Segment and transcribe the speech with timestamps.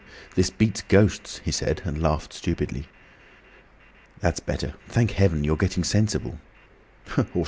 [0.33, 2.87] "This beats ghosts," he said, and laughed stupidly.
[4.19, 4.73] "That's better.
[4.87, 6.39] Thank Heaven, you're getting sensible!"